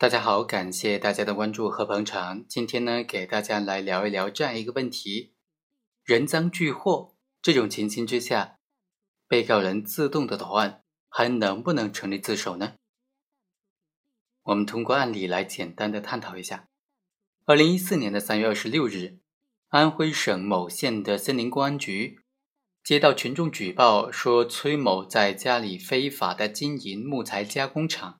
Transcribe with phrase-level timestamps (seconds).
[0.00, 2.42] 大家好，感谢大家的关注和捧场。
[2.48, 5.34] 今天呢，给大家来聊一聊这样一个问题：
[6.04, 8.56] 人赃俱获这种情形之下，
[9.28, 12.76] 被告人自动的投案还能不能成立自首呢？
[14.44, 16.70] 我们通过案例来简单的探讨一下。
[17.44, 19.18] 二零一四年的三月二十六日，
[19.68, 22.20] 安徽省某县的森林公安局
[22.82, 28.19] 接到群众举报，说崔某在家里非法的经营木材加工厂。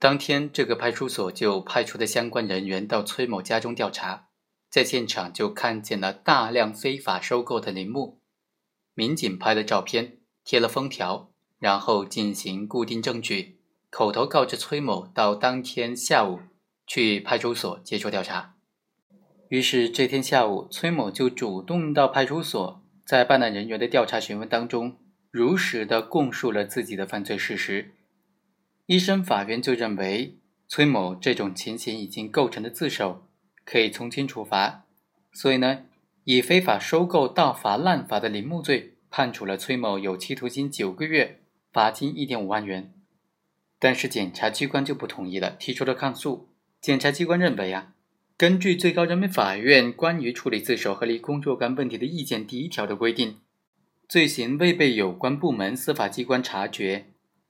[0.00, 4.28] 当天，这个派出所就派出的相关人员到崔某家中调查，
[4.70, 8.20] 在现场就看见了大量非法收购的林木。
[8.94, 13.58] 民警拍了照片，贴了封条，然后进行固定证据，
[13.90, 16.38] 口头告知崔某到当天下午
[16.86, 18.54] 去派出所接受调查。
[19.48, 24.98] 于是这天下午，崔某就主动到派出所，在办案人员的调查询问当中，
[25.32, 27.96] 如实的供述了自己的犯罪事实。
[28.88, 33.28] 一审法院就认为，崔某这种情形已经构成了自首，
[33.66, 34.86] 可以从轻处罚，
[35.30, 35.84] 所以呢，
[36.24, 42.94] 以非法收购盗伐滥伐的林木罪，判处了崔某有期徒刑九个月，罚金一点五万元。
[43.78, 46.48] 但是检察机关就不同意了，提出了抗诉。
[46.80, 47.92] 检察机关认为啊，
[48.38, 53.36] 根据最高人民法院关于处理自首和立功若干问题的意见第一条的规定，
[54.08, 57.08] 罪行未被有关部门司法机关察觉。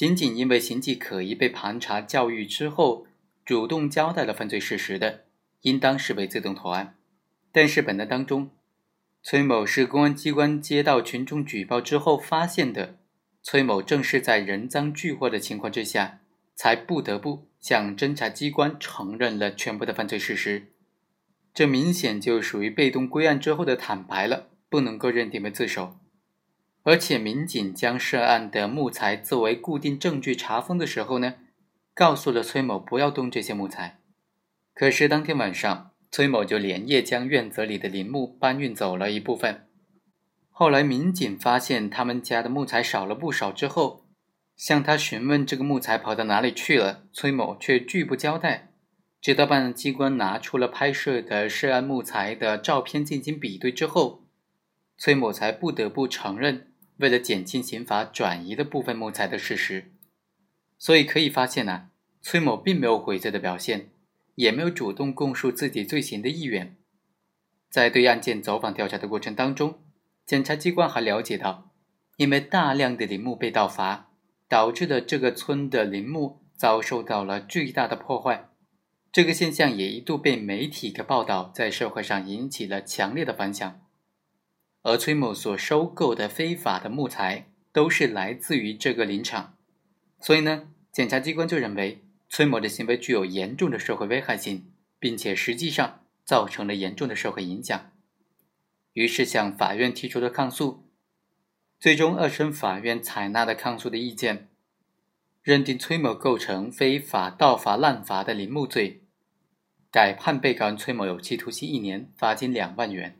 [0.00, 3.06] 仅仅因为形迹可疑被盘查教育之后，
[3.44, 5.24] 主动交代了犯罪事实的，
[5.60, 6.96] 应当视为自动投案。
[7.52, 8.48] 但是本案当中，
[9.22, 12.96] 崔某是公安机关接到群众举报之后发现的，
[13.42, 16.20] 崔某正是在人赃俱获的情况之下，
[16.54, 20.68] 才不得不向侦查机关承认了全部的犯罪事实。
[21.52, 25.98] 这明显就属于被动归案之后的坦白了，不能够认定为自首。
[26.90, 31.34] 而且，民警将涉案的木材作为固定证据查封的时候呢，
[31.94, 34.00] 告诉了崔某不要动这些木材。
[34.74, 39.68] 可是当天晚上，崔某就连夜将院子里的林木搬运走了一部分。
[40.50, 44.08] 后来，民警发现他们家的木材少了不少之后，
[44.56, 48.72] 向他询问这个木材跑到哪里去了，崔某却拒不交代。
[49.20, 54.24] 直到办案机关拿出了拍摄的涉案木材的照片进行比对之后，
[54.98, 56.66] 崔某才不得不承认。
[57.00, 59.90] 为了减轻刑罚，转移的部分木材的事实，
[60.78, 61.88] 所以可以发现呢，
[62.20, 63.88] 崔某并没有悔罪的表现，
[64.34, 66.76] 也没有主动供述自己罪行的意愿。
[67.70, 69.78] 在对案件走访调查的过程当中，
[70.26, 71.70] 检察机关还了解到，
[72.18, 74.10] 因为大量的林木被盗伐，
[74.46, 78.48] 导致了这个村的林木遭受到了巨大的破坏。
[79.10, 83.80] 这个现象也一度被媒体的报道在社会上引起了强烈的反响。
[84.82, 89.54] 而崔某所收购的非法的木材都是来自于这个林场，
[90.18, 97.92] 所以呢，检察机关就认为崔某的行为具有严重的社会危害性，并且实际上造成了严重的社会影响，
[98.94, 100.88] 于是向法院提出了抗诉。
[101.78, 104.48] 最终，二审法院采纳了抗诉的意见，
[105.42, 109.02] 认定崔某构成非法盗伐滥伐的林木罪，
[109.90, 113.19] 改判被告人崔某有期徒刑一年，罚金两万元。